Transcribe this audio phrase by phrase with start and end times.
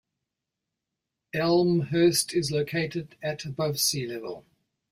[1.31, 4.47] Elmhurst is located at above sea level.